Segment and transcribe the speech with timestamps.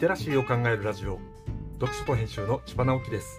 [0.00, 1.18] テラシーを考えるラジオ。
[1.78, 3.38] 読書と編集の千葉直樹です。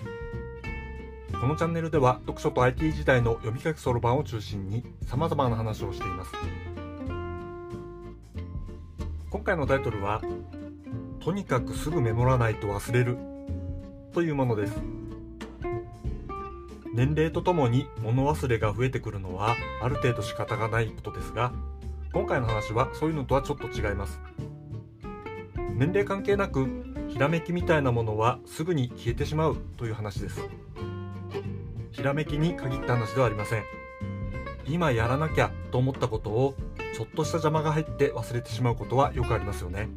[1.39, 6.31] このチャンネルでは読書と IT 時代の読み書きそろばんを中心に様々な話をしています。
[9.31, 10.21] 今回のタイトルは
[11.19, 13.17] とにかくすぐメモらないと忘れる
[14.13, 14.79] というものです。
[16.93, 21.53] 年齢とともに物忘れが増えてくるのはある程度仕方がないことですが
[22.13, 24.19] 今回の話はそういうのとはちょっと違います。
[25.81, 26.67] 年齢関係なく
[27.09, 30.47] ひらめきみたいなものはすぐに消えてしまうという話です。
[31.89, 33.63] ひらめきに限った話ではありません。
[34.67, 36.53] 今やらなきゃと思ったことを
[36.95, 39.89] ちょっとした邪魔が入って忘れてしまうことはよくありますよね。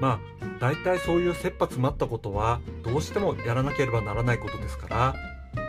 [0.00, 0.20] まあ
[0.58, 5.14] 大体そういう切羽詰まったことはどうしてもやらなければならないことですから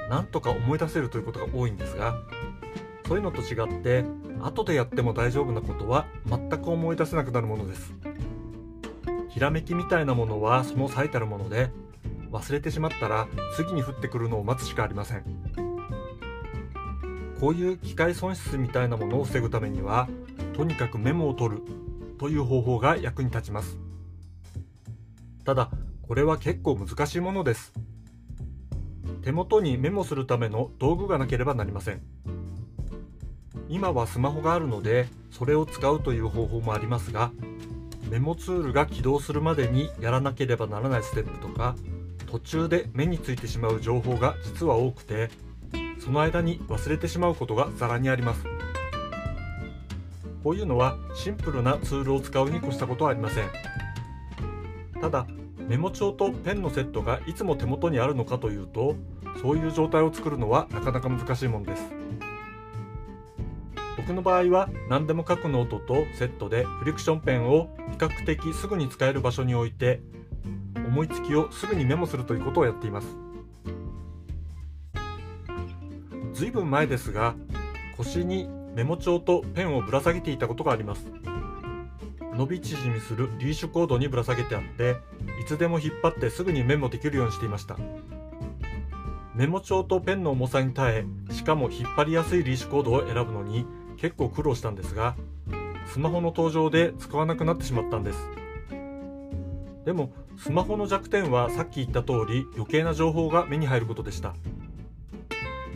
[0.09, 2.15] なんとか思い出せるということが多いんですが
[3.07, 4.05] そういうのと違って
[4.41, 7.93] 後でやっても大丈夫なことは全く思い出せなくなるものです。
[9.29, 11.69] ひらめきみたいなものはその最たるもので
[12.31, 15.23] 忘れてしまったら次に降ってくるのを待つしかありません。
[17.39, 20.09] こういう機械損失みたいなものを防ぐためには
[20.55, 21.61] とにかくメモを取る
[22.17, 23.77] という方法が役に立ちます。
[25.45, 25.69] ただ
[26.01, 27.73] これは結構難しいものです。
[29.23, 32.01] 手元にメモするための道具がなければなりません。
[33.69, 37.31] 今はスマホがあるのでそれを使うという方法もありますが
[38.09, 41.75] メモツールが起動するまでにやらなければならないステップとか
[42.25, 45.29] 途中で目についてしまう情報が実は多くて
[45.99, 48.43] その間に忘れてしまうことがざらにあります。
[50.43, 53.49] こういうのはシンプルなツールを使うに越したことはありません。
[55.01, 55.27] ただ
[55.67, 58.95] メモ帳とペンのセットがいつも手元にあるのかというと
[59.41, 61.83] そういう状態を作るのはなかなか難しいものです。
[64.07, 69.99] 僕の場合は何でも書くノートとセットでフリクションペンを比較的すぐに使える場所に置いて
[70.77, 73.07] 思いつきをすぐにメモするということをやっています。
[76.31, 77.35] ずいぶん前ですが
[77.97, 81.11] 腰にメモ帳とペンをぶら下げていたことがあります。
[82.33, 84.95] 伸び縮みするリーシュコードにぶら下げてあって
[85.41, 87.75] いつでも引っ張ってすぐにメモできるようにしていました。
[89.35, 93.67] メモ帳とペンの重さに耐えしかも引っ張りやすいリーシュコードを選ぶのに
[93.97, 95.15] 結構苦労したんですが
[95.85, 98.19] スマホの登場で使わなくなってしまったんです。
[99.85, 104.35] でもスマホの弱点はさっき言った通り余計な情報が目に入ることでした。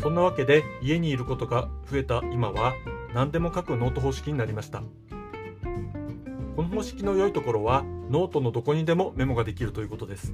[0.01, 2.73] そんなわけで家にいることが増えた今は
[3.13, 4.83] 何でも書くノート方式になりました。
[6.55, 10.33] この方式の良いところはノートのどこにでもメモができるということです。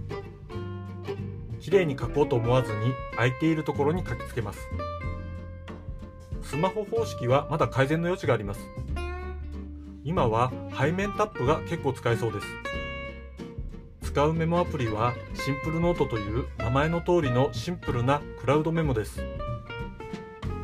[1.59, 4.59] 綺麗に書こうと思わずに空いているところに書きつけます。
[6.49, 8.61] スマホ方式はまだ改善の余地があります。
[10.05, 12.47] 今は背面タップが結構使えそうです。
[14.01, 19.21] 使うメモアプリは Simplenote という名前の通りのシンプルなクラウドメモです。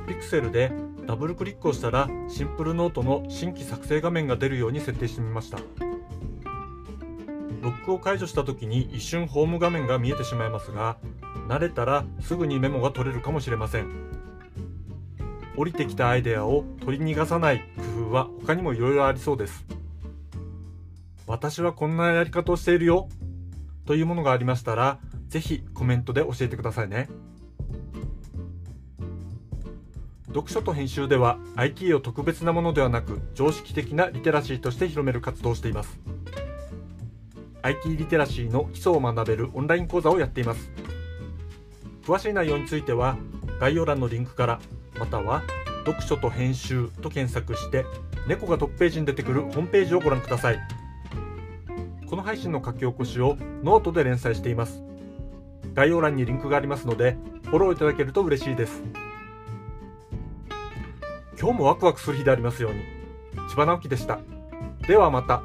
[0.07, 0.71] ピクセルで
[1.05, 5.57] ダブルクリックをしたらシンプルノートの新規作成画面が出るように設定してみました。
[7.61, 10.97] ロックを解除した時に一瞬ホーム画面が見えてしまいますが
[11.49, 14.22] 慣れたらすぐにメモが取れるかもしれません。
[15.55, 17.63] 降りてきたアイデアを取り逃がさない
[17.97, 19.65] 工夫は他にもいろいろありそうです
[21.27, 23.07] 私はこんなやり方をしているよ
[23.85, 24.99] というものがありましたら
[25.33, 27.09] ぜひコメントで教えてくださいね。
[30.27, 35.99] 読書と編集では IT を特別なものではなく常識的なリテラシーとして広める活動をしています。
[37.63, 40.69] IT リテラシーの基礎を学べるオンライン講座をやっています。
[42.05, 43.17] 詳しい内容については
[43.59, 44.59] 概要欄のリンクから
[45.03, 45.43] または
[45.85, 47.85] 読書と編集と検索して
[48.25, 50.59] 猫がトップページに出てくるホームページをご覧ください。
[52.09, 54.81] この配信の書き起こしをノートで連載しています。
[55.73, 58.81] 概要欄にリンクがありますのでフォローいただけると嬉しいです。
[61.37, 62.79] 今日もワクワクする日でありますように。
[63.49, 64.19] 千葉直樹でした。
[64.87, 65.43] ではまた